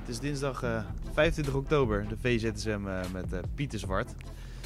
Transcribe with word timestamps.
Het 0.00 0.08
is 0.10 0.18
dinsdag 0.18 0.62
uh, 0.64 0.82
25 1.12 1.54
oktober, 1.54 2.06
de 2.08 2.16
VZSM 2.20 2.80
uh, 2.86 3.00
met 3.12 3.32
uh, 3.32 3.38
Pieter 3.54 3.78
Zwart. 3.78 4.14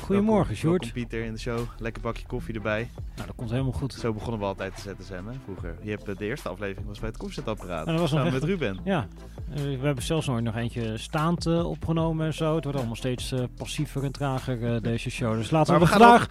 Goedemorgen, 0.00 0.56
Sjoerd. 0.56 0.82
Welkom 0.84 1.02
Pieter 1.02 1.24
in 1.24 1.32
de 1.32 1.38
show. 1.38 1.58
Lekker 1.78 2.02
bakje 2.02 2.26
koffie 2.26 2.54
erbij. 2.54 2.88
Nou, 3.14 3.26
dat 3.26 3.36
komt 3.36 3.50
helemaal 3.50 3.72
goed. 3.72 3.92
Zo 3.94 4.12
begonnen 4.12 4.40
we 4.40 4.46
altijd 4.46 4.74
te 4.76 4.94
ZSM 5.00 5.12
hè, 5.12 5.32
vroeger. 5.44 5.76
Je 5.82 5.90
hebt, 5.90 6.18
de 6.18 6.24
eerste 6.24 6.48
aflevering 6.48 6.86
was 6.88 6.98
bij 6.98 7.08
het 7.08 7.18
koffiezetapparaat. 7.18 7.86
Nou, 7.86 7.98
dat 7.98 8.10
was 8.10 8.12
nog 8.12 8.24
echt- 8.24 8.32
met 8.32 8.42
Ruben. 8.44 8.78
Ja, 8.84 9.08
eh, 9.54 9.62
we 9.62 9.78
hebben 9.86 10.04
zelfs 10.04 10.26
nooit 10.26 10.44
nog 10.44 10.56
eentje 10.56 10.96
staand 10.98 11.46
eh, 11.46 11.68
opgenomen 11.70 12.26
en 12.26 12.34
zo. 12.34 12.54
Het 12.54 12.62
wordt 12.64 12.78
allemaal 12.78 12.96
steeds 12.96 13.32
eh, 13.32 13.42
passiever 13.56 14.04
en 14.04 14.12
trager, 14.12 14.74
eh, 14.74 14.80
deze 14.82 15.10
show. 15.10 15.34
Dus 15.34 15.50
laten 15.50 15.72
Maar 15.72 15.80
we, 15.82 15.86
we 15.86 15.92
gaan 15.92 16.00
vandaag 16.00 16.28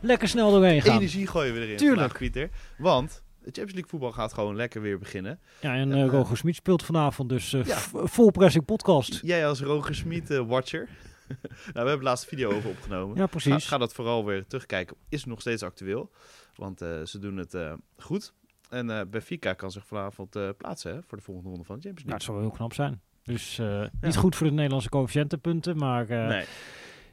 lekker 0.00 0.28
snel 0.28 0.50
doorheen 0.50 0.82
gaan. 0.82 0.96
Energie 0.96 1.26
gooien 1.26 1.54
we 1.54 1.60
erin 1.60 1.76
Tuurlijk. 1.76 2.18
Pieter. 2.18 2.50
Want 2.78 3.22
de 3.38 3.44
Champions 3.44 3.72
League 3.72 3.88
voetbal 3.90 4.12
gaat 4.12 4.32
gewoon 4.32 4.56
lekker 4.56 4.80
weer 4.80 4.98
beginnen. 4.98 5.40
Ja, 5.60 5.74
en 5.74 5.92
eh 5.92 6.02
eh, 6.02 6.08
Roger 6.10 6.36
Smit 6.36 6.54
speelt 6.54 6.82
vanavond, 6.82 7.28
dus 7.28 7.52
eh, 7.52 7.64
Ja. 7.64 7.76
v- 7.76 8.10
full 8.10 8.30
pressing 8.30 8.64
podcast. 8.64 9.20
Jij 9.22 9.46
als 9.46 9.60
Roger 9.60 9.94
Smit 9.94 10.30
eh, 10.30 10.46
watcher. 10.46 10.88
nou, 11.28 11.38
we 11.72 11.78
hebben 11.78 11.98
de 11.98 12.04
laatste 12.04 12.26
video 12.28 12.52
over 12.52 12.70
opgenomen. 12.70 13.16
Ja, 13.16 13.26
precies. 13.26 13.66
ga 13.66 13.78
dat 13.78 13.92
vooral 13.94 14.24
weer 14.24 14.46
terugkijken. 14.46 14.96
Is 15.08 15.24
nog 15.24 15.40
steeds 15.40 15.62
actueel. 15.62 16.10
Want 16.54 16.80
eh, 16.82 17.02
ze 17.04 17.18
doen 17.18 17.36
het 17.36 17.54
eh, 17.54 17.72
goed. 17.96 18.32
En 18.70 18.90
eh 18.90 19.00
Benfica 19.10 19.52
kan 19.52 19.70
zich 19.70 19.86
vanavond 19.86 20.36
eh, 20.36 20.48
plaatsen 20.56 20.94
hè, 20.94 21.02
voor 21.06 21.18
de 21.18 21.24
volgende 21.24 21.48
ronde 21.50 21.64
van 21.64 21.76
de 21.76 21.82
Champions 21.82 22.08
Nou, 22.08 22.18
het 22.18 22.26
League. 22.26 22.26
zou 22.26 22.36
wel 22.36 22.46
heel 22.46 22.56
knap 22.56 22.72
zijn. 22.74 23.00
Dus 23.22 23.58
eh, 23.58 23.84
niet 24.00 24.16
goed 24.16 24.36
voor 24.36 24.46
de 24.46 24.52
Nederlandse 24.52 24.88
coëfficiëntenpunten, 24.88 25.76
maar 25.76 26.08
eh, 26.08 26.26
nee. 26.28 26.44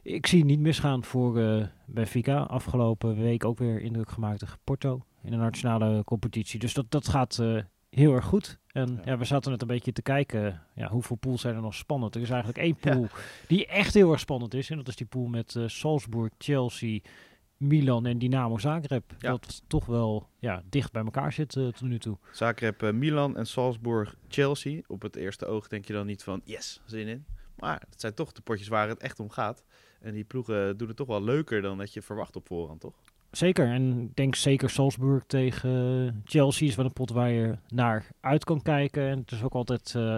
ik 0.02 0.28
zie 0.28 0.40
het 0.40 0.48
niet 0.48 0.60
misgaan 0.60 1.04
voor 1.04 1.40
eh 1.40 1.66
Benfica. 1.86 2.38
Afgelopen 2.40 3.16
week 3.22 3.46
ook 3.46 3.58
weer 3.58 3.80
indruk 3.82 4.10
gemaakt 4.12 4.40
tegen 4.40 4.58
Porto 4.64 5.06
in 5.26 5.32
de 5.32 5.38
nationale 5.38 6.04
competitie. 6.04 6.60
Dus 6.60 6.74
dat, 6.74 6.86
dat 6.90 7.08
gaat 7.08 7.40
eh, 7.40 7.58
heel 7.90 8.14
erg 8.14 8.26
goed. 8.26 8.60
En 8.68 8.94
Ja. 9.06 9.12
ja. 9.12 9.18
we 9.18 9.26
zaten 9.26 9.52
net 9.52 9.62
een 9.62 9.68
beetje 9.68 9.92
te 9.92 10.02
kijken, 10.02 10.62
ja, 10.76 10.90
hoeveel 10.90 11.16
pools 11.16 11.42
zijn 11.42 11.56
er 11.56 11.62
nog 11.62 11.74
spannend? 11.76 12.16
Er 12.16 12.22
is 12.22 12.30
eigenlijk 12.30 12.60
één 12.60 12.78
Ja. 12.82 12.92
pool 12.94 13.08
die 13.48 13.66
echt 13.66 13.94
heel 13.94 14.12
erg 14.12 14.20
spannend 14.20 14.54
is. 14.54 14.70
En 14.70 14.78
dat 14.78 14.88
is 14.88 14.96
die 14.96 15.08
pool 15.08 15.28
met 15.28 15.56
eh, 15.56 15.64
Salzburg, 15.68 16.32
Chelsea, 16.38 17.00
Milan 17.58 18.06
en 18.06 18.18
Dynamo 18.20 18.58
Zagreb. 18.58 19.04
Ja. 19.20 19.30
Dat 19.32 19.64
toch 19.68 19.86
wel 19.86 20.30
ja, 20.40 20.64
dicht 20.70 20.92
bij 20.92 21.04
elkaar 21.04 21.34
zit 21.34 21.56
eh, 21.56 21.64
tot 21.68 21.82
nu 21.82 22.00
toe. 22.00 22.18
Zagreb, 22.32 22.84
eh, 22.84 22.92
Milan 22.92 23.38
en 23.38 23.46
Salzburg, 23.48 24.16
Chelsea. 24.28 24.82
Op 24.88 25.02
het 25.02 25.16
eerste 25.16 25.46
oog 25.46 25.68
denk 25.68 25.86
je 25.86 25.94
dan 25.94 26.06
niet 26.06 26.24
van 26.24 26.42
yes, 26.44 26.82
zin 26.86 27.08
in. 27.08 27.26
Maar 27.56 27.82
het 27.90 28.02
zijn 28.02 28.14
toch 28.14 28.32
de 28.32 28.42
potjes 28.42 28.68
waar 28.68 28.88
het 28.88 29.00
echt 29.02 29.20
om 29.20 29.30
gaat. 29.30 29.64
En 30.02 30.14
die 30.14 30.24
ploegen 30.24 30.78
doen 30.78 30.88
het 30.88 30.98
toch 30.98 31.08
wel 31.08 31.24
leuker 31.24 31.62
dan 31.62 31.78
dat 31.78 31.94
je 31.94 32.02
verwacht 32.02 32.36
op 32.36 32.48
voorhand, 32.48 32.80
toch? 32.82 32.96
Zeker, 33.38 33.68
en 33.68 34.00
ik 34.02 34.16
denk 34.16 34.36
zeker 34.36 34.70
Salzburg 34.70 35.24
tegen 35.28 36.22
Chelsea 36.26 36.68
is 36.68 36.76
wel 36.76 36.86
een 36.86 36.94
pot 36.94 37.10
waar 37.12 37.30
je 37.32 37.56
naar 37.68 38.06
uit 38.22 38.44
kan 38.44 38.62
kijken. 38.62 39.08
En 39.10 39.18
het 39.20 39.32
is 39.32 39.44
ook 39.44 39.54
altijd 39.54 39.94
eh, 39.96 40.16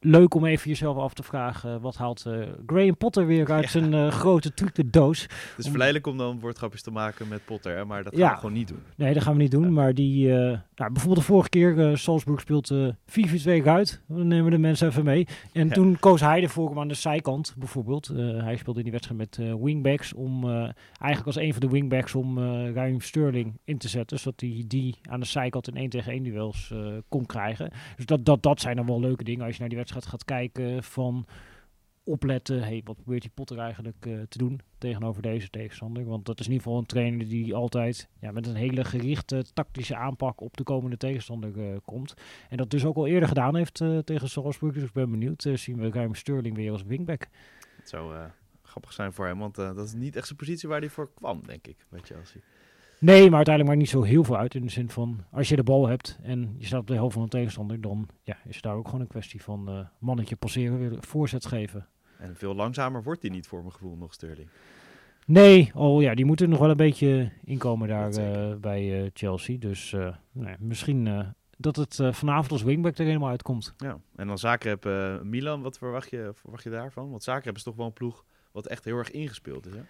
leuk 0.00 0.34
om 0.34 0.44
even 0.44 0.68
jezelf 0.68 0.96
af 0.96 1.14
te 1.14 1.22
vragen, 1.22 1.80
wat 1.80 1.96
haalt 1.96 2.26
eh, 2.26 2.48
Graham 2.66 2.96
Potter 2.96 3.26
weer 3.26 3.52
uit 3.52 3.62
Ja. 3.64 3.68
zijn 3.70 3.94
eh, 3.94 4.08
grote 4.10 4.54
trucendoos? 4.54 5.22
Het 5.22 5.30
is 5.56 5.64
Om- 5.64 5.70
verleidelijk 5.70 6.06
om 6.06 6.16
dan 6.18 6.40
woordgrapjes 6.40 6.82
te 6.82 6.90
maken 6.90 7.28
met 7.28 7.44
Potter, 7.44 7.76
hè, 7.76 7.84
maar 7.84 8.02
dat 8.04 8.12
gaan 8.12 8.22
Ja. 8.22 8.30
we 8.30 8.36
gewoon 8.36 8.52
niet 8.52 8.68
doen. 8.68 8.82
Nee, 8.96 9.14
dat 9.14 9.22
gaan 9.22 9.36
we 9.36 9.42
niet 9.42 9.50
doen, 9.50 9.72
maar 9.72 9.94
die, 9.94 10.32
nou, 10.76 10.92
bijvoorbeeld 10.92 11.26
de 11.26 11.32
vorige 11.32 11.48
keer, 11.48 11.88
eh, 11.90 11.96
Salzburg 11.96 12.40
speelt 12.40 12.70
eh 12.70 12.88
4-4-2 13.06 13.68
uit. 13.68 14.02
Dan 14.08 14.26
nemen 14.28 14.44
we 14.44 14.50
de 14.50 14.58
mensen 14.58 14.88
even 14.88 15.04
mee. 15.04 15.26
En 15.52 15.66
Ja. 15.68 15.72
toen 15.74 15.96
koos 16.00 16.20
hij 16.20 16.42
ervoor 16.42 16.70
om 16.70 16.78
aan 16.78 16.88
de 16.88 16.94
zijkant, 16.94 17.54
bijvoorbeeld, 17.58 18.08
eh, 18.08 18.16
hij 18.42 18.56
speelde 18.56 18.78
in 18.78 18.84
die 18.84 18.92
wedstrijd 18.92 19.18
met 19.18 19.60
wingbacks, 19.60 20.12
om 20.14 20.48
eigenlijk 20.48 21.26
als 21.26 21.36
een 21.36 21.52
van 21.52 21.60
de 21.60 21.68
wingbacks 21.68 22.14
om 22.14 22.38
Raheem 22.74 23.00
Sterling 23.00 23.58
in 23.64 23.78
te 23.78 23.88
zetten, 23.88 24.18
zodat 24.18 24.40
hij 24.40 24.64
die 24.66 24.94
aan 25.02 25.20
de 25.20 25.26
zijkant 25.26 25.68
in 25.68 25.76
1 25.76 25.88
tegen 25.88 26.12
1 26.12 26.22
duels 26.22 26.72
kon 27.08 27.26
krijgen. 27.26 27.70
Dus 27.96 28.06
dat, 28.06 28.24
dat, 28.24 28.42
dat 28.42 28.60
zijn 28.60 28.76
dan 28.76 28.86
wel 28.86 29.00
leuke 29.00 29.24
dingen 29.24 29.44
als 29.44 29.52
je 29.54 29.60
naar 29.60 29.68
die 29.68 29.78
wedstrijd 29.78 30.06
gaat 30.06 30.24
kijken 30.24 30.82
van 30.82 31.26
opletten, 32.04 32.62
hey, 32.62 32.80
wat 32.84 32.96
probeert 32.96 33.22
die 33.22 33.30
Potter 33.34 33.58
eigenlijk 33.58 34.06
eh, 34.06 34.20
te 34.28 34.38
doen 34.38 34.60
tegenover 34.78 35.22
deze 35.22 35.50
tegenstander? 35.50 36.04
Want 36.04 36.26
dat 36.26 36.40
is 36.40 36.46
in 36.46 36.52
ieder 36.52 36.66
geval 36.66 36.80
een 36.80 36.86
trainer 36.86 37.28
die 37.28 37.54
altijd 37.54 38.08
ja, 38.20 38.32
met 38.32 38.46
een 38.46 38.54
hele 38.54 38.84
gerichte 38.84 39.44
tactische 39.54 39.96
aanpak 39.96 40.40
op 40.40 40.56
de 40.56 40.62
komende 40.62 40.96
tegenstander 40.96 41.72
eh, 41.72 41.76
komt. 41.84 42.14
En 42.48 42.56
dat 42.56 42.70
dus 42.70 42.84
ook 42.84 42.96
al 42.96 43.06
eerder 43.06 43.28
gedaan 43.28 43.56
heeft 43.56 43.80
eh, 43.80 43.98
tegen 43.98 44.28
Salzburg. 44.28 44.74
Dus 44.74 44.82
ik 44.82 44.92
ben 44.92 45.10
benieuwd. 45.10 45.46
zien 45.54 45.76
we 45.76 45.90
Ruim 45.90 46.14
Sterling 46.14 46.56
weer 46.56 46.72
als 46.72 46.82
wingback? 46.82 47.28
Het 47.76 47.88
zou 47.88 48.28
grappig 48.62 48.92
zijn 48.92 49.12
voor 49.12 49.26
hem, 49.26 49.38
want 49.38 49.54
dat 49.54 49.78
is 49.78 49.94
niet 49.94 50.16
echt 50.16 50.26
zijn 50.26 50.38
positie 50.38 50.68
waar 50.68 50.80
hij 50.80 50.88
voor 50.88 51.10
kwam, 51.14 51.40
denk 51.46 51.66
ik, 51.66 51.76
bij 51.88 52.00
Chelsea. 52.02 52.40
Nee, 53.00 53.28
maar 53.28 53.36
uiteindelijk 53.36 53.66
maakt 53.66 53.78
niet 53.78 53.88
zo 53.88 54.02
heel 54.02 54.24
veel 54.24 54.36
uit. 54.36 54.54
In 54.54 54.62
de 54.62 54.70
zin 54.70 54.90
van, 54.90 55.24
als 55.30 55.48
je 55.48 55.56
de 55.56 55.62
bal 55.62 55.88
hebt 55.88 56.18
en 56.22 56.54
je 56.58 56.66
staat 56.66 56.80
op 56.80 56.86
de 56.86 56.94
helft 56.94 57.12
van 57.12 57.22
een 57.22 57.28
tegenstander, 57.28 57.80
dan 57.80 58.08
ja, 58.22 58.36
is 58.44 58.54
het 58.54 58.64
daar 58.64 58.74
ook 58.74 58.84
gewoon 58.84 59.00
een 59.00 59.06
kwestie 59.06 59.42
van 59.42 59.88
mannetje 59.98 60.36
passeren, 60.36 60.78
weer 60.78 60.96
voorzet 61.00 61.46
geven. 61.46 61.88
En 62.24 62.36
veel 62.36 62.54
langzamer 62.54 63.02
wordt 63.02 63.22
hij 63.22 63.30
niet 63.30 63.46
voor 63.46 63.60
mijn 63.60 63.72
gevoel 63.72 63.96
nog, 63.96 64.12
Sterling. 64.12 64.48
Nee, 65.26 65.70
oh 65.74 66.02
ja, 66.02 66.14
die 66.14 66.24
moeten 66.24 66.48
nog 66.48 66.58
wel 66.58 66.70
een 66.70 66.76
beetje 66.76 67.30
inkomen 67.44 67.88
daar 67.88 68.12
eh, 68.12 68.54
bij 68.56 69.02
eh, 69.02 69.10
Chelsea. 69.14 69.58
Dus 69.58 69.92
eh, 69.92 70.14
nee, 70.32 70.54
misschien 70.58 71.06
eh, 71.06 71.28
dat 71.58 71.76
het 71.76 72.00
vanavond 72.10 72.52
als 72.52 72.62
wingback 72.62 72.98
er 72.98 73.04
helemaal 73.04 73.28
uitkomt. 73.28 73.74
Ja, 73.76 73.98
en 74.16 74.26
dan 74.26 74.38
Zagreb, 74.38 74.86
eh 74.86 75.20
Milan, 75.20 75.62
wat 75.62 75.78
verwacht 75.78 76.10
je, 76.10 76.30
verwacht 76.34 76.64
je 76.64 76.70
daarvan? 76.70 77.10
Want 77.10 77.22
Zagreb 77.22 77.56
is 77.56 77.62
toch 77.62 77.76
wel 77.76 77.86
een 77.86 77.92
ploeg 77.92 78.24
wat 78.52 78.66
echt 78.66 78.84
heel 78.84 78.98
erg 78.98 79.10
ingespeeld 79.10 79.66
is, 79.66 79.72
hè? 79.72 79.82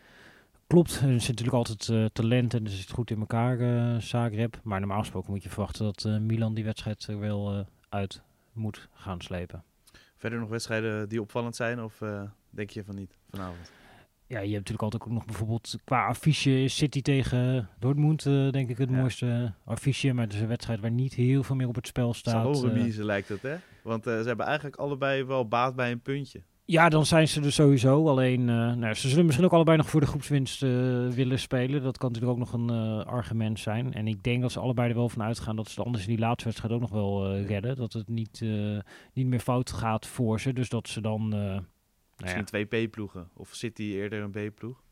Klopt, 0.66 1.00
er 1.00 1.20
zit 1.20 1.28
natuurlijk 1.28 1.56
altijd 1.56 1.88
eh, 1.88 2.04
talent 2.04 2.54
en 2.54 2.64
er 2.64 2.70
zit 2.70 2.90
goed 2.90 3.10
in 3.10 3.18
elkaar, 3.18 3.60
eh 3.60 4.00
Zagreb. 4.00 4.60
Maar 4.62 4.80
normaal 4.80 4.98
gesproken 4.98 5.30
moet 5.30 5.42
je 5.42 5.48
verwachten 5.48 5.84
dat 5.84 6.04
eh, 6.04 6.18
Milan 6.18 6.54
die 6.54 6.64
wedstrijd 6.64 7.06
er 7.06 7.18
wel 7.18 7.52
eh, 7.52 7.60
uit 7.88 8.22
moet 8.52 8.88
gaan 8.92 9.20
slepen. 9.20 9.64
Verder 10.24 10.42
nog 10.42 10.48
wedstrijden 10.50 11.08
die 11.08 11.20
opvallend 11.20 11.56
zijn, 11.56 11.82
of 11.82 12.00
eh, 12.00 12.22
denk 12.50 12.70
je 12.70 12.84
van 12.84 12.94
niet 12.94 13.16
vanavond? 13.30 13.72
Ja, 14.26 14.38
je 14.38 14.52
hebt 14.52 14.52
natuurlijk 14.52 14.82
altijd 14.82 15.02
ook 15.02 15.08
nog 15.10 15.24
bijvoorbeeld 15.24 15.76
qua 15.84 16.06
affiche 16.06 16.64
City 16.68 17.02
tegen 17.02 17.68
Dortmund, 17.78 18.26
eh, 18.26 18.50
denk 18.50 18.68
ik 18.68 18.78
het 18.78 18.90
Ja. 18.90 18.96
mooiste 18.96 19.54
affiche. 19.64 20.12
Maar 20.12 20.24
het 20.24 20.32
is 20.34 20.40
een 20.40 20.46
wedstrijd 20.48 20.80
waar 20.80 20.90
niet 20.90 21.14
heel 21.14 21.42
veel 21.42 21.56
meer 21.56 21.68
op 21.68 21.74
het 21.74 21.86
spel 21.86 22.14
staat. 22.14 22.56
Eh. 22.56 22.62
remise 22.62 23.04
lijkt 23.04 23.28
het, 23.28 23.42
hè? 23.42 23.56
Want 23.82 24.06
eh, 24.06 24.20
ze 24.20 24.26
hebben 24.26 24.46
eigenlijk 24.46 24.76
allebei 24.76 25.24
wel 25.24 25.48
baat 25.48 25.74
bij 25.76 25.90
een 25.90 26.00
puntje. 26.00 26.42
Ja, 26.66 26.88
dan 26.88 27.06
zijn 27.06 27.28
ze 27.28 27.40
er 27.40 27.52
sowieso. 27.52 28.08
Alleen, 28.08 28.48
eh, 28.48 28.72
nou, 28.72 28.94
ze 28.94 29.08
zullen 29.08 29.24
misschien 29.24 29.46
ook 29.46 29.52
allebei 29.52 29.76
nog 29.76 29.90
voor 29.90 30.00
de 30.00 30.06
groepswinst 30.06 30.62
eh, 30.62 30.70
willen 31.08 31.38
spelen. 31.38 31.82
Dat 31.82 31.98
kan 31.98 32.12
natuurlijk 32.12 32.38
ook 32.38 32.46
nog 32.46 32.52
een 32.52 32.70
eh, 32.70 33.06
argument 33.06 33.60
zijn. 33.60 33.92
En 33.92 34.06
ik 34.06 34.22
denk 34.22 34.42
dat 34.42 34.52
ze 34.52 34.60
allebei 34.60 34.88
er 34.88 34.94
wel 34.94 35.08
van 35.08 35.22
uitgaan 35.22 35.56
dat 35.56 35.68
ze 35.68 35.82
anders 35.82 36.04
in 36.04 36.10
die 36.10 36.18
laatste 36.18 36.44
wedstrijd 36.44 36.74
ook 36.74 36.80
nog 36.80 36.90
wel 36.90 37.38
redden. 37.38 37.76
Dat 37.76 37.92
het 37.92 38.08
niet, 38.08 38.40
niet 39.12 39.26
meer 39.26 39.40
fout 39.40 39.72
gaat 39.72 40.06
voor 40.06 40.40
ze. 40.40 40.52
Dus 40.52 40.68
dat 40.68 40.88
ze 40.88 41.00
dan... 41.00 41.28
nou 41.28 41.52
ja, 41.52 41.64
Misschien 42.16 42.44
twee 42.44 42.64
B-ploegen. 42.64 43.28
Of 43.36 43.54
City 43.54 43.82
eerder 43.82 44.22
een 44.22 44.50
B-ploeg. 44.50 44.82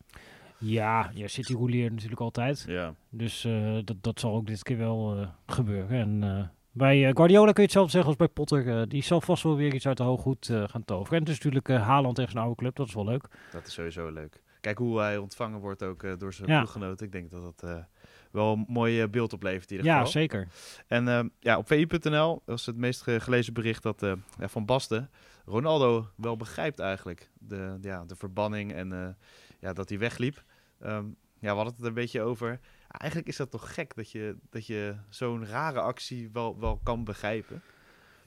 ja, 0.58 1.10
ja, 1.14 1.28
City 1.28 1.52
rouleert 1.52 1.92
natuurlijk 1.92 2.20
altijd. 2.20 2.64
Ja. 2.68 2.94
Dus 3.10 3.46
dat, 3.84 3.96
dat 4.00 4.20
zal 4.20 4.34
ook 4.34 4.46
dit 4.46 4.62
keer 4.62 4.78
wel 4.78 5.26
gebeuren. 5.46 6.00
En 6.00 6.50
bij 6.72 7.06
eh, 7.08 7.14
Guardiola 7.14 7.44
kun 7.44 7.54
je 7.54 7.62
hetzelfde 7.62 7.90
zeggen 7.90 8.08
als 8.10 8.18
bij 8.18 8.28
Potter. 8.28 8.68
Eh, 8.80 8.82
die 8.88 9.02
zal 9.02 9.20
vast 9.20 9.42
wel 9.42 9.56
weer 9.56 9.74
iets 9.74 9.86
uit 9.86 9.96
de 9.96 10.02
hooghoed 10.02 10.48
eh 10.48 10.68
gaan 10.68 10.84
toveren. 10.84 11.12
En 11.12 11.18
het 11.18 11.28
is 11.28 11.34
natuurlijk 11.34 11.68
eh, 11.68 11.82
Haaland 11.86 12.14
tegen 12.14 12.30
zijn 12.30 12.42
oude 12.44 12.58
club. 12.58 12.76
Dat 12.76 12.86
is 12.88 12.94
wel 12.94 13.04
leuk. 13.04 13.24
Dat 13.52 13.66
is 13.66 13.72
sowieso 13.72 14.10
leuk. 14.10 14.42
Kijk 14.60 14.78
hoe 14.78 14.98
hij 15.00 15.16
ontvangen 15.18 15.60
wordt 15.60 15.82
ook 15.82 16.18
door 16.20 16.32
zijn 16.32 16.48
Ja. 16.50 16.58
ploeggenoten. 16.58 17.06
Ik 17.06 17.12
denk 17.12 17.30
dat 17.30 17.42
dat 17.58 17.86
wel 18.30 18.52
een 18.52 18.64
mooi 18.68 19.06
beeld 19.08 19.32
oplevert 19.32 19.70
in 19.70 19.76
ieder 19.76 19.90
Ja, 19.92 19.96
geval. 19.96 20.12
zeker. 20.12 20.48
En 20.86 21.32
ja, 21.40 21.58
op 21.58 21.66
VI.nl 21.66 22.42
was 22.44 22.66
het 22.66 22.76
meest 22.76 23.02
ge- 23.02 23.20
gelezen 23.20 23.52
bericht 23.52 23.82
dat 23.82 24.00
ja, 24.38 24.48
Van 24.48 24.64
Basten 24.64 25.10
Ronaldo 25.44 26.06
wel 26.16 26.36
begrijpt 26.36 26.78
eigenlijk. 26.78 27.30
De, 27.38 27.78
ja, 27.80 28.04
de 28.04 28.16
verbanning 28.16 28.72
en 28.72 29.16
ja, 29.60 29.72
dat 29.72 29.88
hij 29.88 29.98
wegliep. 29.98 30.42
Ehm, 30.80 31.04
ja, 31.40 31.48
we 31.50 31.54
hadden 31.56 31.72
het 31.72 31.80
er 31.82 31.86
een 31.88 31.94
beetje 31.94 32.22
over. 32.22 32.60
Eigenlijk 32.92 33.30
is 33.30 33.36
dat 33.36 33.50
toch 33.50 33.74
gek 33.74 33.94
dat 33.94 34.10
je, 34.10 34.36
dat 34.50 34.66
je 34.66 34.96
zo'n 35.08 35.46
rare 35.46 35.80
actie 35.80 36.30
wel, 36.32 36.58
wel 36.60 36.80
kan 36.82 37.04
begrijpen. 37.04 37.62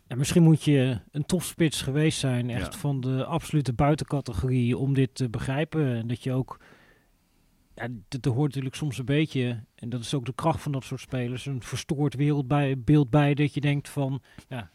Ja, 0.07 0.15
misschien 0.15 0.43
moet 0.43 0.63
je 0.63 0.99
een 1.11 1.25
topspits 1.25 1.81
geweest 1.81 2.19
zijn, 2.19 2.49
echt 2.49 2.73
Ja. 2.73 2.79
van 2.79 3.01
de 3.01 3.25
absolute 3.25 3.73
buitencategorie, 3.73 4.77
om 4.77 4.93
dit 4.93 5.15
te 5.15 5.29
begrijpen. 5.29 5.95
En 5.95 6.07
dat 6.07 6.23
je 6.23 6.31
ook, 6.31 6.59
ja, 7.75 7.87
dat 8.07 8.25
hoort 8.25 8.47
natuurlijk 8.47 8.75
soms 8.75 8.97
een 8.97 9.05
beetje, 9.05 9.63
en 9.75 9.89
dat 9.89 10.01
is 10.01 10.13
ook 10.13 10.25
de 10.25 10.33
kracht 10.35 10.61
van 10.61 10.71
dat 10.71 10.83
soort 10.83 11.01
spelers, 11.01 11.45
een 11.45 11.61
verstoord 11.63 12.13
wereldbeeld 12.13 13.09
bij, 13.09 13.33
dat 13.33 13.53
je 13.53 13.61
denkt 13.61 13.89
van, 13.89 14.21
ja, 14.47 14.71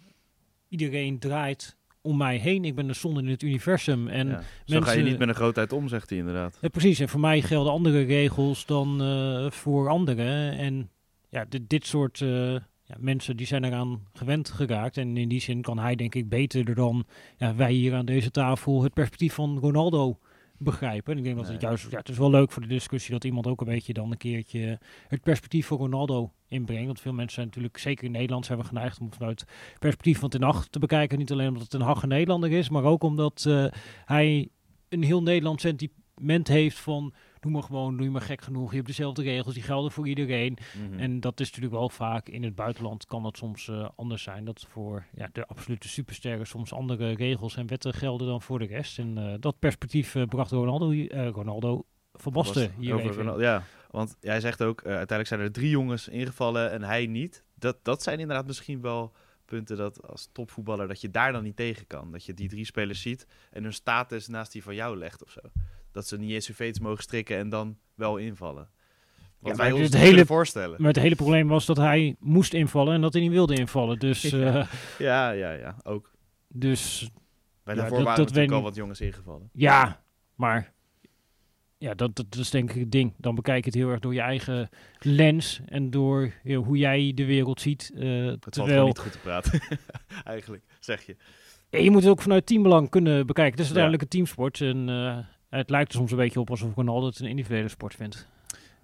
iedereen 0.69 1.19
draait 1.19 1.77
om 2.03 2.17
mij 2.17 2.37
heen. 2.37 2.65
Ik 2.65 2.75
ben 2.75 2.87
de 2.87 2.93
zon 2.93 3.19
in 3.19 3.29
het 3.29 3.43
universum. 3.43 4.09
En 4.09 4.29
ja. 4.29 4.43
Zo 4.65 4.81
ga 4.81 4.93
je 4.93 5.03
niet 5.03 5.19
met 5.19 5.29
een 5.29 5.35
grootheid 5.35 5.73
om, 5.73 5.89
zegt 5.89 6.11
hij 6.11 6.19
inderdaad. 6.19 6.59
ja, 6.61 6.69
precies. 6.69 7.01
En 7.01 7.09
voor 7.09 7.21
mij 7.21 7.41
gelden 7.41 7.73
andere 7.73 8.03
regels 8.03 8.67
dan 8.67 9.03
eh, 9.03 9.51
voor 9.51 9.89
anderen. 9.89 10.59
En 10.59 10.91
ja, 11.29 11.45
dit, 11.49 11.69
dit 11.69 11.87
soort 11.87 12.21
eh, 12.21 12.53
ja, 12.83 12.97
mensen 12.99 13.37
die 13.37 13.47
zijn 13.47 13.65
eraan 13.65 14.03
gewend 14.13 14.51
geraakt. 14.51 14.97
En 14.97 15.17
in 15.17 15.29
die 15.29 15.41
zin 15.41 15.63
kan 15.63 15.79
hij 15.79 15.95
denk 15.95 16.15
ik 16.15 16.29
beter 16.29 16.75
dan 16.75 17.05
ja, 17.37 17.55
wij 17.55 17.73
hier 17.73 17.95
aan 17.95 18.07
deze 18.07 18.31
tafel 18.31 18.83
het 18.83 18.95
perspectief 18.95 19.35
van 19.35 19.59
Ronaldo 19.59 20.19
begrijpen. 20.63 21.13
En 21.13 21.19
ik 21.19 21.25
denk 21.25 21.37
dat 21.37 21.49
het 21.49 21.61
juist, 21.61 21.91
ja, 21.91 21.99
het 21.99 22.09
is 22.09 22.19
wel 22.19 22.31
leuk 22.31 22.51
voor 22.51 22.63
de 22.63 22.69
discussie 22.69 23.13
dat 23.13 23.25
iemand 23.25 23.47
ook 23.47 23.61
een 23.61 23.67
beetje 23.67 23.93
dan 23.93 24.11
een 24.11 24.17
keertje 24.17 24.79
het 25.09 25.23
perspectief 25.23 25.67
van 25.67 25.77
Ronaldo 25.77 26.33
inbrengt. 26.49 26.87
Want 26.87 27.01
veel 27.01 27.13
mensen 27.13 27.35
zijn 27.35 27.47
natuurlijk, 27.47 27.79
zeker 27.79 28.05
in 28.05 28.11
Nederland, 28.11 28.47
zijn 28.47 28.59
we 28.59 28.65
geneigd 28.65 29.01
om 29.01 29.13
vanuit 29.13 29.41
het 29.41 29.79
perspectief 29.79 30.19
van 30.19 30.29
Ten 30.29 30.43
Hag 30.43 30.69
te 30.69 30.79
bekijken. 30.79 31.19
Niet 31.19 31.33
alleen 31.33 31.49
omdat 31.49 31.63
het 31.63 31.75
een 31.75 31.81
Hag 31.81 32.03
een 32.03 32.09
Nederlander 32.09 32.53
is, 32.53 32.69
maar 32.69 32.85
ook 32.85 33.03
omdat 33.03 33.45
eh, 33.49 33.67
hij 34.05 34.49
een 34.89 35.03
heel 35.03 35.23
Nederlands 35.23 35.63
sentiment 35.63 36.49
heeft 36.49 36.79
van 36.79 37.15
doe 37.41 37.53
maar 37.53 37.63
gewoon, 37.63 37.97
doe 37.97 38.05
je 38.05 38.11
maar 38.11 38.21
gek 38.21 38.41
genoeg. 38.41 38.71
Je 38.71 38.75
hebt 38.77 38.87
dezelfde 38.89 39.23
regels, 39.23 39.55
die 39.55 39.63
gelden 39.63 39.91
voor 39.91 40.09
iedereen. 40.09 40.59
Mhm. 40.89 40.99
En 41.01 41.21
dat 41.21 41.41
is 41.41 41.47
natuurlijk 41.47 41.75
wel 41.75 41.89
vaak 41.89 42.29
in 42.29 42.43
het 42.43 42.55
buitenland 42.55 43.07
kan 43.07 43.23
dat 43.23 43.37
soms 43.37 43.69
eh, 43.69 43.89
anders 43.97 44.23
zijn. 44.23 44.45
Dat 44.45 44.67
voor 44.69 45.05
ja, 45.15 45.29
de 45.33 45.47
absolute 45.47 45.89
supersterren 45.89 46.47
soms 46.47 46.73
andere 46.73 47.13
regels 47.13 47.57
en 47.57 47.67
wetten 47.67 47.95
gelden 47.95 48.27
dan 48.27 48.43
voor 48.43 48.59
de 48.59 48.67
rest. 48.67 48.99
En 48.99 49.19
eh, 49.19 49.35
dat 49.41 49.59
perspectief 49.59 50.15
eh, 50.15 50.25
bracht 50.25 50.51
Ronaldo, 50.51 51.07
Ronaldo 51.31 51.85
van 52.13 52.33
Basten 52.33 52.73
hier 52.79 52.95
over 52.95 53.07
even 53.07 53.17
in. 53.17 53.23
Ronaldo- 53.23 53.43
Ja, 53.43 53.63
want 53.91 54.17
jij 54.21 54.41
zegt 54.41 54.63
ook, 54.63 54.83
uiteindelijk 54.85 55.29
zijn 55.29 55.41
er 55.41 55.53
drie 55.53 55.71
jongens 55.71 56.09
ingevallen 56.09 56.71
en 56.71 56.83
hij 56.83 57.07
niet. 57.07 57.45
Dat, 57.55 57.77
dat 57.83 58.03
zijn 58.03 58.19
inderdaad 58.19 58.47
misschien 58.47 58.81
wel 58.81 59.13
punten 59.51 59.77
dat 59.77 60.09
als 60.09 60.29
topvoetballer 60.33 60.89
dat 60.89 61.01
je 61.01 61.11
daar 61.11 61.33
dan 61.33 61.43
niet 61.43 61.57
tegen 61.57 61.87
kan. 61.87 62.13
Dat 62.13 62.25
je 62.25 62.35
die 62.35 62.49
drie 62.49 62.65
spelers 62.65 63.01
ziet 63.03 63.27
en 63.51 63.63
hun 63.63 63.73
status 63.73 64.29
naast 64.29 64.53
die 64.53 64.63
van 64.63 64.75
jou 64.75 64.97
legt 64.97 65.25
of 65.25 65.31
zo. 65.31 65.41
Dat 65.93 66.07
ze 66.07 66.17
niet 66.19 66.31
eens 66.31 66.47
hun 66.47 66.57
veters 66.57 66.79
mogen 66.85 67.03
strikken 67.03 67.37
en 67.37 67.49
dan 67.49 67.79
wel 67.95 68.17
invallen. 68.17 68.69
Wat 69.39 69.57
maar 69.57 69.57
wij 69.57 69.73
ons 69.73 69.83
het 69.83 69.95
hele- 69.95 70.27
voorstellen. 70.27 70.77
Maar 70.83 70.93
het 70.93 71.03
hele 71.03 71.15
probleem 71.15 71.49
was 71.49 71.67
dat 71.67 71.77
hij 71.77 72.17
moest 72.19 72.55
invallen 72.55 72.95
en 72.95 73.01
dat 73.01 73.13
hij 73.13 73.23
niet 73.23 73.31
wilde 73.31 73.55
invallen. 73.55 73.99
Dus, 73.99 74.23
Ja. 74.23 74.61
eh, 74.61 74.67
Ja, 74.99 75.31
ja, 75.31 75.51
ja, 75.53 75.77
ook. 75.83 76.13
dus 76.49 77.11
Bij 77.65 77.75
Ja, 77.75 77.81
daarvoor 77.81 77.97
dat- 77.99 78.07
waren 78.07 78.25
dat 78.25 78.29
natuurlijk 78.35 78.53
al 78.57 78.63
wat 78.63 78.75
jongens 78.75 79.01
ingevallen. 79.01 79.51
ja, 79.53 80.03
maar 80.35 80.73
ja, 81.81 81.95
dat, 81.95 82.17
dat 82.17 82.37
is 82.37 82.51
denk 82.51 82.71
ik 82.73 82.81
het 82.81 82.93
ding. 82.93 83.13
Dan 83.17 83.35
bekijk 83.35 83.65
je 83.65 83.71
het 83.71 83.79
heel 83.79 83.89
erg 83.91 84.01
door 84.01 84.15
je 84.15 84.21
eigen 84.21 84.69
lens 84.99 85.61
en 85.67 85.91
door 85.91 86.33
ja, 86.43 86.57
hoe 86.57 86.77
jij 86.77 87.13
de 87.15 87.25
wereld 87.25 87.61
ziet. 87.61 87.91
eh, 87.95 88.27
Het 88.27 88.47
terwijl 88.53 88.87
niet 88.87 88.99
goed 88.99 89.13
te 89.13 89.19
praten, 89.19 89.61
eigenlijk, 90.25 90.63
zeg 90.81 91.07
je. 91.07 91.17
Ja, 91.71 91.79
je 91.79 91.91
moet 91.91 92.03
het 92.03 92.11
ook 92.11 92.23
vanuit 92.23 92.47
teambelang 92.47 92.91
kunnen 92.91 93.27
bekijken. 93.27 93.51
Het 93.53 93.61
is 93.61 93.65
uiteindelijk 93.67 94.03
een 94.03 94.09
teamsport. 94.09 94.61
En 94.61 94.89
eh, 94.89 95.19
het 95.61 95.71
lijkt 95.71 95.93
er 95.93 95.99
soms 95.99 96.11
een 96.11 96.17
beetje 96.17 96.41
op 96.41 96.51
alsof 96.51 96.75
Ronaldo 96.75 97.07
het 97.07 97.19
een 97.19 97.27
individuele 97.27 97.69
sport 97.69 97.95
vindt. 97.95 98.29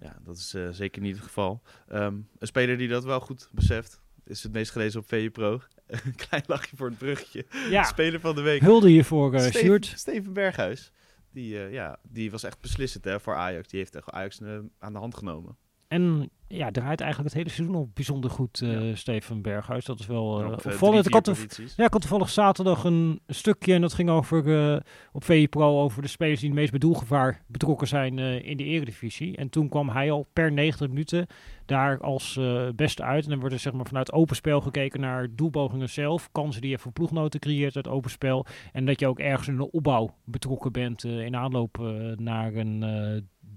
Ja, 0.01 0.15
dat 0.25 0.37
is 0.37 0.53
eh, 0.53 0.67
zeker 0.71 1.01
niet 1.01 1.15
het 1.15 1.23
geval. 1.25 1.61
Ehm, 1.87 2.13
een 2.39 2.47
speler 2.47 2.77
die 2.77 2.87
dat 2.87 3.03
wel 3.03 3.19
goed 3.19 3.49
beseft, 3.51 4.01
is 4.25 4.43
het 4.43 4.51
meest 4.51 4.71
gelezen 4.71 4.99
op 4.99 5.07
VE 5.07 5.29
Pro. 5.29 5.61
Een 5.87 6.15
klein 6.15 6.43
lachje 6.47 6.75
voor 6.75 6.87
het 6.87 6.97
bruggetje. 6.97 7.45
Ja, 7.69 7.83
Speler 7.83 8.19
van 8.19 8.35
de 8.35 8.41
week. 8.41 8.61
hulde 8.61 8.89
hiervoor, 8.89 9.33
uh, 9.33 9.39
Steven. 9.39 9.83
Steven 9.83 10.33
Berghuis. 10.33 10.91
Die, 11.37 11.63
eh, 11.63 11.71
ja, 11.71 11.99
die 12.03 12.31
was 12.31 12.43
echt 12.43 12.61
beslissend 12.61 13.03
hè, 13.03 13.19
voor 13.19 13.35
Ajax. 13.35 13.67
Die 13.67 13.79
heeft 13.79 13.95
echt 13.95 14.09
Ajax 14.09 14.39
eh, 14.39 14.59
aan 14.79 14.93
de 14.93 14.99
hand 14.99 15.15
genomen. 15.15 15.57
En 15.87 16.29
ja, 16.47 16.71
draait 16.71 17.01
eigenlijk 17.01 17.33
het 17.33 17.43
hele 17.43 17.55
seizoen 17.55 17.75
al 17.75 17.89
bijzonder 17.93 18.29
goed, 18.29 18.61
eh, 18.61 18.89
Ja. 18.89 18.95
Steven 18.95 19.41
Berghuis. 19.41 19.85
Dat 19.85 19.99
is 19.99 20.05
wel 20.05 20.43
eh, 20.43 20.51
opvallend. 20.51 21.05
Ik 21.05 21.13
had, 21.13 21.47
ja, 21.75 21.85
ik 21.85 21.91
had 21.91 22.01
toevallig 22.01 22.29
zaterdag 22.29 22.83
een 22.83 23.21
stukje 23.27 23.73
en 23.73 23.81
dat 23.81 23.93
ging 23.93 24.09
over 24.09 24.83
op 25.11 25.23
VE 25.23 25.47
Pro 25.49 25.81
over 25.81 26.01
de 26.01 26.07
spelers 26.07 26.39
die 26.39 26.49
het 26.49 26.57
meest 26.57 26.71
bij 26.71 26.79
doelgevaar 26.79 27.41
betrokken 27.47 27.87
zijn 27.87 28.19
in 28.19 28.57
de 28.57 28.63
eredivisie. 28.63 29.37
En 29.37 29.49
toen 29.49 29.69
kwam 29.69 29.89
hij 29.89 30.11
al 30.11 30.27
per 30.33 30.51
90 30.51 30.87
minuten 30.87 31.27
daar 31.65 31.99
als 31.99 32.39
beste 32.75 33.03
uit. 33.03 33.23
En 33.23 33.29
dan 33.29 33.39
wordt 33.39 33.53
er 33.53 33.61
zeg 33.61 33.73
maar 33.73 33.85
vanuit 33.85 34.11
open 34.11 34.35
spel 34.35 34.61
gekeken 34.61 34.99
naar 34.99 35.27
doelpogingen 35.35 35.89
zelf, 35.89 36.31
kansen 36.31 36.61
die 36.61 36.69
je 36.69 36.79
voor 36.79 36.91
ploegnoten 36.91 37.39
creëert 37.39 37.75
uit 37.75 37.87
open 37.87 38.09
spel. 38.09 38.45
En 38.71 38.85
dat 38.85 38.99
je 38.99 39.07
ook 39.07 39.19
ergens 39.19 39.47
in 39.47 39.57
de 39.57 39.71
opbouw 39.71 40.15
betrokken 40.23 40.71
bent 40.71 41.03
in 41.03 41.35
aanloop 41.35 41.77
naar 42.15 42.53
een 42.53 42.83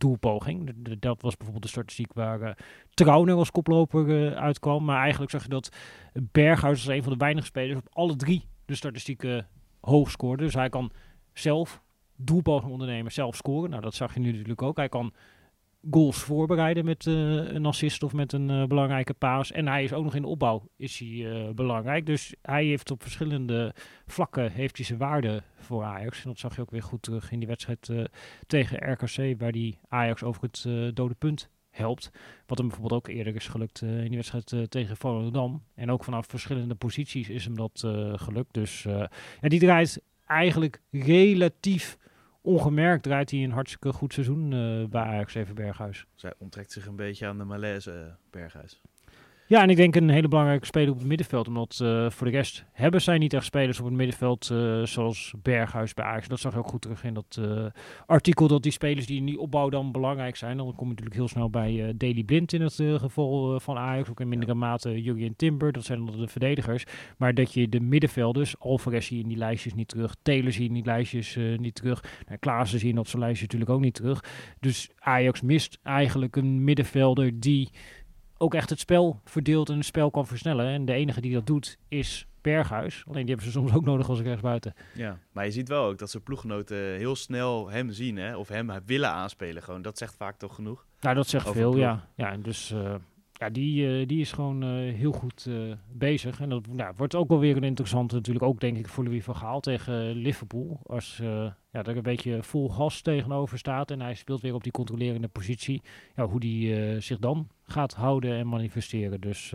doelpoging. 0.00 0.74
Dat 0.98 1.22
was 1.22 1.36
bijvoorbeeld 1.36 1.64
de 1.64 1.70
statistiek 1.70 2.12
waar 2.12 2.58
Trauner 2.90 3.34
als 3.34 3.50
koploper 3.50 4.26
eh, 4.26 4.42
uitkwam. 4.42 4.84
Maar 4.84 5.00
eigenlijk 5.00 5.30
zag 5.30 5.42
je 5.42 5.48
dat 5.48 5.68
Berghuis 6.12 6.86
als 6.86 6.96
een 6.96 7.02
van 7.02 7.12
de 7.12 7.18
weinige 7.18 7.46
spelers 7.46 7.78
op 7.78 7.88
alle 7.92 8.16
drie 8.16 8.44
de 8.64 8.74
statistieken 8.74 9.48
hoog 9.80 10.10
scoorde. 10.10 10.44
Dus 10.44 10.54
hij 10.54 10.68
kan 10.68 10.90
zelf 11.32 11.82
doelpoging 12.16 12.72
ondernemen, 12.72 13.12
zelf 13.12 13.36
scoren. 13.36 13.70
Nou, 13.70 13.82
dat 13.82 13.94
zag 13.94 14.14
je 14.14 14.20
nu 14.20 14.30
natuurlijk 14.30 14.62
ook. 14.62 14.76
Hij 14.76 14.88
kan 14.88 15.12
goals 15.90 16.18
voorbereiden 16.18 16.84
met 16.84 17.06
eh, 17.06 17.14
een 17.52 17.66
assist 17.66 18.02
of 18.02 18.12
met 18.12 18.32
een 18.32 18.50
eh, 18.50 18.64
belangrijke 18.64 19.14
paas. 19.14 19.52
En 19.52 19.66
hij 19.66 19.84
is 19.84 19.92
ook 19.92 20.04
nog 20.04 20.14
in 20.14 20.22
de 20.22 20.28
opbouw 20.28 20.68
is 20.76 20.98
hij, 20.98 21.30
eh, 21.30 21.50
belangrijk. 21.54 22.06
Dus 22.06 22.34
hij 22.42 22.64
heeft 22.64 22.90
op 22.90 23.02
verschillende 23.02 23.74
vlakken 24.06 24.52
heeft 24.52 24.76
hij 24.76 24.86
zijn 24.86 24.98
waarde 24.98 25.42
voor 25.58 25.82
Ajax. 25.82 26.22
En 26.22 26.28
dat 26.28 26.38
zag 26.38 26.54
je 26.54 26.60
ook 26.60 26.70
weer 26.70 26.82
goed 26.82 27.02
terug 27.02 27.32
in 27.32 27.38
die 27.38 27.48
wedstrijd 27.48 27.90
tegen 28.46 28.92
RKC, 28.92 29.40
waar 29.40 29.52
die 29.52 29.78
Ajax 29.88 30.22
over 30.22 30.42
het 30.42 30.66
dode 30.96 31.14
punt 31.14 31.50
helpt. 31.70 32.10
Wat 32.46 32.58
hem 32.58 32.68
bijvoorbeeld 32.68 33.00
ook 33.00 33.14
eerder 33.14 33.34
is 33.34 33.48
gelukt 33.48 33.82
in 33.82 34.08
die 34.08 34.16
wedstrijd 34.16 34.52
eh, 34.52 34.62
tegen 34.62 34.96
Volendam. 34.96 35.62
En 35.74 35.90
ook 35.90 36.04
vanaf 36.04 36.26
verschillende 36.26 36.74
posities 36.74 37.28
is 37.28 37.44
hem 37.44 37.56
dat 37.56 37.84
gelukt. 38.14 38.54
Dus 38.54 38.82
ja, 38.82 39.48
die 39.48 39.60
draait 39.60 40.02
eigenlijk 40.26 40.80
relatief 40.90 41.98
ongemerkt 42.40 43.02
draait 43.02 43.30
hij 43.30 43.44
een 43.44 43.50
hartstikke 43.50 43.92
goed 43.92 44.12
seizoen 44.12 44.52
eh, 44.52 44.88
bij 44.90 45.02
Ajax 45.02 45.34
even 45.34 45.54
Berghuis. 45.54 46.06
Zij 46.14 46.34
onttrekt 46.38 46.72
zich 46.72 46.86
een 46.86 46.96
beetje 46.96 47.26
aan 47.26 47.38
de 47.38 47.44
malaise, 47.44 47.92
eh, 47.92 48.12
Berghuis. 48.30 48.80
Ja, 49.50 49.62
en 49.62 49.70
ik 49.70 49.76
denk 49.76 49.96
een 49.96 50.08
hele 50.08 50.28
belangrijke 50.28 50.66
speler 50.66 50.90
op 50.90 50.98
het 50.98 51.06
middenveld. 51.06 51.48
Omdat 51.48 51.80
eh, 51.82 52.10
voor 52.10 52.26
de 52.26 52.32
rest 52.32 52.64
hebben 52.72 53.02
zij 53.02 53.18
niet 53.18 53.32
echt 53.32 53.44
spelers 53.44 53.78
op 53.78 53.84
het 53.84 53.94
middenveld 53.94 54.50
eh, 54.50 54.82
zoals 54.82 55.34
Berghuis 55.42 55.94
bij 55.94 56.04
Ajax. 56.04 56.28
Dat 56.28 56.40
zag 56.40 56.52
je 56.52 56.58
ook 56.58 56.68
goed 56.68 56.80
terug 56.80 57.04
in 57.04 57.14
dat 57.14 57.38
eh, 57.40 57.66
artikel 58.06 58.48
dat 58.48 58.62
die 58.62 58.72
spelers 58.72 59.06
die 59.06 59.16
in 59.16 59.26
die 59.26 59.40
opbouw 59.40 59.68
dan 59.68 59.92
belangrijk 59.92 60.36
zijn. 60.36 60.56
Dan 60.56 60.66
kom 60.66 60.84
je 60.84 60.88
natuurlijk 60.88 61.16
heel 61.16 61.28
snel 61.28 61.50
bij 61.50 61.94
Daily 61.96 62.22
Blind 62.22 62.52
in 62.52 62.60
het 62.60 62.74
geval 62.74 63.60
van 63.60 63.76
Ajax. 63.76 64.10
Ook 64.10 64.20
in 64.20 64.28
mindere 64.28 64.54
mate 64.54 65.02
Jurgen 65.02 65.36
Timber, 65.36 65.72
dat 65.72 65.84
zijn 65.84 66.04
dan 66.04 66.20
de 66.20 66.28
verdedigers. 66.28 66.84
Maar 67.16 67.34
dat 67.34 67.54
je 67.54 67.68
de 67.68 67.80
middenvelders, 67.80 68.58
Alvarez 68.58 69.06
zie 69.06 69.16
je 69.16 69.22
in 69.22 69.28
die 69.28 69.38
lijstjes 69.38 69.74
niet 69.74 69.88
terug. 69.88 70.14
Taylor 70.22 70.52
zie 70.52 70.62
je 70.62 70.68
in 70.68 70.74
die 70.74 70.84
lijstjes 70.84 71.38
niet 71.56 71.74
terug. 71.74 72.04
Nou, 72.26 72.38
Klaassen 72.38 72.78
zie 72.78 72.92
je 72.92 72.98
op 72.98 73.08
zijn 73.08 73.22
lijstje 73.22 73.44
natuurlijk 73.44 73.70
ook 73.70 73.80
niet 73.80 73.94
terug. 73.94 74.24
Dus 74.60 74.90
Ajax 74.98 75.40
mist 75.40 75.78
eigenlijk 75.82 76.36
een 76.36 76.64
middenvelder 76.64 77.40
die 77.40 77.70
ook 78.40 78.54
echt 78.54 78.70
het 78.70 78.80
spel 78.80 79.20
verdeelt 79.24 79.68
en 79.68 79.76
het 79.76 79.84
spel 79.84 80.10
kan 80.10 80.26
versnellen. 80.26 80.66
En 80.66 80.84
de 80.84 80.92
enige 80.92 81.20
die 81.20 81.32
dat 81.32 81.46
doet 81.46 81.78
is 81.88 82.26
Berghuis. 82.40 83.04
Alleen 83.06 83.26
die 83.26 83.34
hebben 83.34 83.52
ze 83.52 83.58
soms 83.58 83.72
ook 83.72 83.84
nodig 83.84 84.08
als 84.08 84.20
rechtsbuiten. 84.20 84.74
Ja. 84.94 85.18
Maar 85.32 85.44
je 85.44 85.50
ziet 85.50 85.68
wel 85.68 85.84
ook 85.84 85.98
dat 85.98 86.10
zijn 86.10 86.22
ploeggenoten 86.22 86.76
heel 86.76 87.16
snel 87.16 87.70
hem 87.70 87.90
zien, 87.90 88.16
hè? 88.16 88.36
of 88.36 88.48
hem 88.48 88.70
willen 88.86 89.10
aanspelen. 89.10 89.62
Gewoon. 89.62 89.82
Dat 89.82 89.98
zegt 89.98 90.14
vaak 90.16 90.36
toch 90.36 90.54
genoeg. 90.54 90.86
Nou, 91.00 91.14
dat 91.14 91.28
zegt 91.28 91.50
veel, 91.50 91.76
ja. 91.76 92.08
Ja, 92.14 92.30
en 92.30 92.42
dus 92.42 92.70
eh, 92.70 92.94
ja, 93.40 93.50
die, 93.50 94.00
eh, 94.00 94.06
die 94.06 94.20
is 94.20 94.32
gewoon 94.32 94.62
eh, 94.62 94.68
heel 94.94 95.12
goed 95.12 95.46
eh, 95.48 95.72
bezig. 95.92 96.40
En 96.40 96.48
dat 96.48 96.66
nou, 96.66 96.94
wordt 96.96 97.14
ook 97.14 97.28
wel 97.28 97.38
weer 97.38 97.56
een 97.56 97.62
interessante 97.62 98.14
natuurlijk 98.14 98.44
ook 98.44 98.60
denk 98.60 98.76
ik 98.76 98.88
voor 98.88 99.04
Louis 99.04 99.24
van 99.24 99.36
Gaal 99.36 99.60
tegen 99.60 100.12
Liverpool. 100.12 100.80
Als 100.82 101.16
ja, 101.72 101.82
er 101.82 101.96
een 101.96 102.02
beetje 102.02 102.42
vol 102.42 102.68
gas 102.68 103.00
tegenover 103.00 103.58
staat 103.58 103.90
en 103.90 104.00
hij 104.00 104.14
speelt 104.14 104.40
weer 104.40 104.54
op 104.54 104.62
die 104.62 104.72
controlerende 104.72 105.28
positie. 105.28 105.82
Ja, 106.16 106.26
hoe 106.26 106.40
die 106.40 107.00
zich 107.00 107.18
dan 107.18 107.48
gaat 107.64 107.94
houden 107.94 108.32
en 108.32 108.48
manifesteren. 108.48 109.20
Dus 109.20 109.50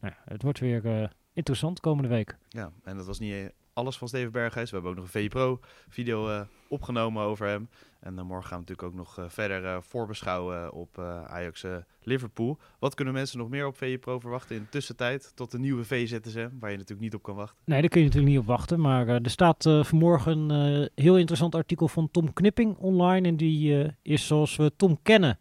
nou, 0.00 0.14
het 0.24 0.42
wordt 0.42 0.58
weer 0.58 1.12
interessant 1.32 1.80
komende 1.80 2.08
week. 2.08 2.36
Ja, 2.48 2.72
en 2.84 2.96
dat 2.96 3.06
was 3.06 3.18
niet 3.18 3.52
alles 3.80 3.98
van 3.98 4.08
Steven 4.08 4.32
Berghuis. 4.32 4.68
We 4.70 4.74
hebben 4.76 4.90
ook 4.92 4.98
nog 4.98 5.14
een 5.14 5.20
VPRO 5.22 5.60
video 5.88 6.28
eh, 6.28 6.40
opgenomen 6.68 7.22
over 7.22 7.46
hem. 7.46 7.68
En 8.00 8.14
dan 8.16 8.26
morgen 8.26 8.48
gaan 8.48 8.58
we 8.60 8.64
natuurlijk 8.68 8.88
ook 8.88 9.04
nog 9.06 9.18
eh, 9.18 9.24
verder 9.28 9.64
eh, 9.64 9.76
voorbeschouwen 9.80 10.72
op 10.72 10.98
eh, 10.98 11.24
Ajax 11.24 11.64
eh, 11.64 11.76
Liverpool. 12.02 12.58
Wat 12.78 12.94
kunnen 12.94 13.14
mensen 13.14 13.38
nog 13.38 13.48
meer 13.48 13.66
op 13.66 13.76
VPRO 13.76 14.18
verwachten 14.18 14.56
in 14.56 14.62
de 14.62 14.68
tussentijd 14.68 15.32
tot 15.34 15.50
de 15.50 15.58
nieuwe 15.58 15.84
VZSM, 15.84 16.48
waar 16.60 16.70
je 16.70 16.76
natuurlijk 16.76 17.00
niet 17.00 17.14
op 17.14 17.22
kan 17.22 17.34
wachten? 17.34 17.56
Nee, 17.64 17.80
daar 17.80 17.90
kun 17.90 18.00
je 18.00 18.06
natuurlijk 18.06 18.32
niet 18.32 18.42
op 18.42 18.48
wachten. 18.48 18.80
Maar 18.80 19.08
eh, 19.08 19.14
er 19.14 19.30
staat 19.30 19.66
eh, 19.66 19.84
vanmorgen 19.84 20.50
een 20.50 20.82
eh, 20.82 21.04
heel 21.04 21.16
interessant 21.18 21.54
artikel 21.54 21.88
van 21.88 22.10
Tom 22.10 22.32
Knipping 22.32 22.76
online. 22.76 23.28
En 23.28 23.36
die 23.36 23.82
eh, 23.82 23.90
is 24.02 24.26
zoals 24.26 24.56
we 24.56 24.72
Tom 24.76 24.98
kennen 25.02 25.38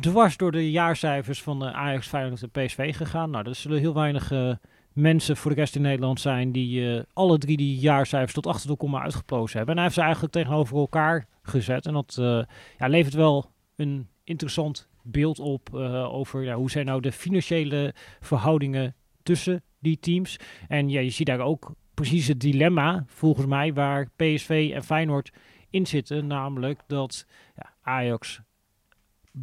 dwars 0.00 0.36
door 0.36 0.52
de 0.52 0.70
jaarcijfers 0.70 1.42
van 1.42 1.64
eh, 1.66 1.74
Ajax, 1.74 2.08
Feyenoord 2.08 2.42
en 2.42 2.50
PSV 2.50 2.96
gegaan. 2.96 3.30
Nou, 3.30 3.48
er 3.48 3.54
zullen 3.54 3.78
heel 3.78 3.94
weinig 3.94 4.30
eh, 4.32 4.52
mensen 4.92 5.36
voor 5.36 5.50
de 5.50 5.56
rest 5.56 5.76
in 5.76 5.82
Nederland 5.82 6.20
zijn 6.20 6.52
die 6.52 6.94
eh, 6.94 7.02
alle 7.12 7.38
drie 7.38 7.56
die 7.56 7.78
jaarcijfers 7.78 8.32
tot 8.32 8.46
achter 8.46 8.68
de 8.68 8.76
komma 8.76 9.02
uitgeplozen 9.02 9.56
hebben. 9.56 9.76
En 9.76 9.82
heeft 9.82 9.94
ze 9.94 10.00
eigenlijk 10.00 10.32
tegenover 10.32 10.76
elkaar 10.76 11.26
gezet. 11.42 11.86
En 11.86 11.92
dat 11.92 12.16
eh, 12.18 12.42
ja, 12.78 12.88
levert 12.88 13.14
wel 13.14 13.50
een 13.76 14.08
interessant 14.24 14.88
beeld 15.02 15.38
op 15.38 15.74
eh, 15.74 16.14
over 16.14 16.42
ja, 16.42 16.54
hoe 16.54 16.70
zijn 16.70 16.86
nou 16.86 17.00
de 17.00 17.12
financiële 17.12 17.94
verhoudingen 18.20 18.94
tussen 19.22 19.62
die 19.78 19.98
teams. 19.98 20.36
En 20.68 20.88
ja, 20.88 21.00
je 21.00 21.10
ziet 21.10 21.26
daar 21.26 21.40
ook 21.40 21.74
precies 21.94 22.28
het 22.28 22.40
dilemma, 22.40 23.04
volgens 23.06 23.46
mij, 23.46 23.74
waar 23.74 24.08
PSV 24.16 24.70
en 24.74 24.84
Feyenoord 24.84 25.32
in 25.70 25.86
zitten. 25.86 26.26
Namelijk 26.26 26.80
dat 26.86 27.26
ja, 27.56 27.74
Ajax 27.82 28.40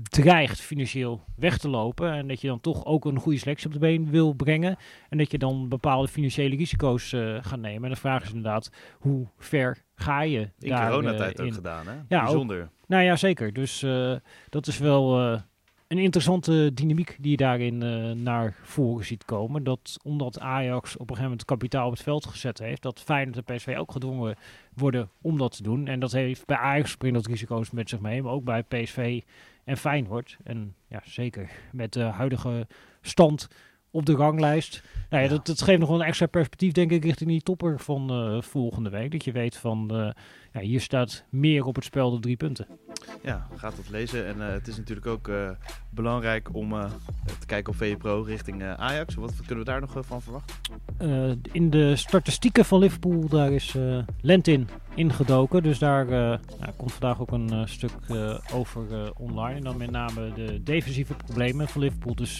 dreigt 0.10 0.62
financieel 0.62 1.24
weg 1.36 1.58
te 1.58 1.70
lopen. 1.70 2.12
En 2.12 2.27
dat 2.27 2.41
je 2.41 2.48
dan 2.48 2.62
toch 2.62 2.86
ook 2.86 3.06
een 3.06 3.20
goede 3.20 3.39
selectie 3.39 3.67
op 3.67 3.74
de 3.74 3.79
been 3.79 4.10
wil 4.10 4.34
brengen. 4.34 4.77
En 5.10 5.17
dat 5.17 5.32
je 5.32 5.38
dan 5.38 5.70
bepaalde 5.70 6.08
financiële 6.08 6.56
risico's 6.56 7.13
eh 7.13 7.38
gaat 7.41 7.60
nemen. 7.60 7.84
En 7.84 7.89
de 7.89 8.00
vraag 8.00 8.24
is 8.24 8.27
inderdaad, 8.29 8.72
hoe 9.00 9.27
ver 9.38 9.84
ga 9.96 10.22
je 10.22 10.51
In 10.60 10.70
daar, 10.70 10.89
coronatijd 10.89 11.39
eh, 11.39 11.46
ook 11.46 11.53
gedaan, 11.53 11.88
hè? 11.88 11.94
Ja, 12.08 12.24
Bijzonder. 12.24 12.70
Nou 12.88 13.03
ja, 13.03 13.15
zeker. 13.15 13.53
Dus 13.53 13.84
eh, 13.84 14.15
dat 14.50 14.67
is 14.67 14.77
wel 14.77 15.20
eh, 15.20 15.41
een 15.88 15.98
interessante 15.98 16.72
dynamiek 16.74 17.17
die 17.20 17.32
je 17.32 17.38
daarin 17.38 17.84
eh, 17.84 18.12
naar 18.12 18.56
voren 18.62 19.06
ziet 19.06 19.25
komen. 19.25 19.63
Dat 19.63 19.98
omdat 20.03 20.39
Ajax 20.39 20.94
op 20.94 21.00
een 21.00 21.08
gegeven 21.08 21.24
moment 21.24 21.46
kapitaal 21.46 21.86
op 21.86 21.91
het 21.91 22.01
veld 22.01 22.25
gezet 22.25 22.58
heeft, 22.58 22.82
dat 22.82 23.01
Feyenoord 23.01 23.38
en 23.38 23.56
PSV 23.56 23.75
ook 23.77 23.91
gedwongen 23.91 24.36
worden 24.74 25.10
om 25.22 25.38
dat 25.38 25.56
te 25.56 25.63
doen. 25.63 25.88
En 25.88 26.00
dat 26.00 26.12
heeft 26.12 26.46
bij 26.46 26.58
Ajax 26.58 26.96
brengt 26.96 27.17
dat 27.17 27.27
risico's 27.27 27.72
met 27.72 27.89
zich 27.89 28.00
mee, 28.00 28.22
maar 28.22 28.32
ook 28.32 28.44
bij 28.44 28.63
PSV 28.63 29.22
en 29.67 29.77
Feyenoord. 29.77 30.38
En 30.43 30.75
ja, 30.88 31.01
zeker 31.03 31.50
met 31.71 31.93
de 31.93 32.03
huidige 32.03 32.67
stand 33.01 33.47
op 33.91 34.05
de 34.05 34.13
ranglijst. 34.13 34.83
Nou 35.09 35.24
ja, 35.24 35.29
Ja. 35.29 35.36
Dat, 35.36 35.45
dat 35.45 35.62
geeft 35.62 35.79
nog 35.79 35.89
wel 35.89 36.00
een 36.00 36.05
extra 36.05 36.25
perspectief, 36.25 36.71
denk 36.71 36.91
ik, 36.91 37.03
richting 37.03 37.29
die 37.29 37.41
topper 37.41 37.79
van 37.79 38.09
eh, 38.09 38.41
volgende 38.41 38.89
week. 38.89 39.12
Dat 39.12 39.24
je 39.24 39.31
weet 39.31 39.57
van, 39.57 39.89
eh, 39.91 40.09
ja, 40.53 40.59
hier 40.59 40.81
staat 40.81 41.25
meer 41.29 41.65
op 41.65 41.75
het 41.75 41.83
spel 41.83 42.12
dan 42.12 42.21
drie 42.21 42.38
punten. 42.38 42.67
Ja, 43.24 43.47
gaat 43.55 43.75
dat 43.75 43.89
lezen. 43.89 44.25
En 44.25 44.41
eh, 44.41 44.53
het 44.53 44.67
is 44.67 44.77
natuurlijk 44.77 45.07
ook 45.07 45.31
belangrijk 45.89 46.55
om 46.55 46.69
te 47.39 47.45
kijken 47.45 47.74
op 47.74 47.79
VPRO 47.79 48.21
richting 48.21 48.63
Ajax. 48.63 49.15
Wat, 49.15 49.33
kunnen 49.45 49.65
we 49.65 49.71
daar 49.71 49.81
nog 49.81 49.97
van 50.00 50.21
verwachten? 50.21 50.55
In 51.51 51.69
de 51.69 51.95
statistieken 51.95 52.65
van 52.65 52.79
Liverpool, 52.79 53.27
daar 53.27 53.51
is 53.51 53.75
Lentin 54.21 54.67
ingedoken. 54.98 55.63
Dus 55.63 55.80
daar 55.80 56.06
eh, 56.06 56.39
nou, 56.60 56.72
komt 56.75 56.92
vandaag 56.92 57.22
ook 57.22 57.32
een 57.32 57.50
eh, 57.50 57.66
stuk 57.66 57.92
eh, 58.08 58.39
over 58.54 59.12
online. 59.18 59.56
En 59.56 59.63
dan 59.63 59.77
met 59.77 59.92
name 59.92 60.34
de 60.34 60.63
defensieve 60.63 61.13
problemen 61.13 61.68
van 61.68 61.82
Liverpool. 61.82 62.16
Dus 62.16 62.39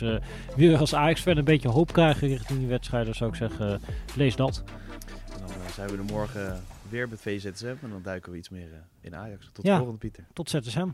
wil 0.56 0.70
je 0.70 0.78
als 0.78 0.96
Ajax-fan 0.96 1.38
een 1.38 1.44
beetje 1.44 1.70
hoop 1.70 1.94
krijgen 1.94 2.28
richting 2.28 2.60
die 2.60 2.68
wedstrijden, 2.68 3.16
zou 3.16 3.30
ik 3.30 3.36
zeggen, 3.36 3.82
lees 4.16 4.36
dat. 4.36 4.64
En 5.34 5.40
dan 5.40 5.50
zijn 5.74 5.90
we 5.90 5.98
er 5.98 6.04
morgen 6.04 6.62
weer 6.90 7.10
met 7.10 7.22
VZSM. 7.22 7.76
En 7.82 7.90
dan 7.90 8.02
duiken 8.04 8.32
we 8.32 8.38
iets 8.38 8.50
meer 8.50 8.70
in 9.02 9.16
Ajax. 9.16 9.50
Tot 9.54 9.66
Ja. 9.66 9.72
de 9.72 9.78
volgende, 9.78 10.00
Pieter. 10.00 10.24
Tot 10.34 10.50
ZSM. 10.50 10.88